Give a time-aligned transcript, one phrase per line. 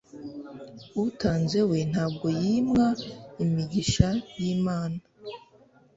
[1.05, 2.87] utanze we ntabwo yimwa
[3.43, 4.07] imigisha
[4.39, 4.99] y'Imana.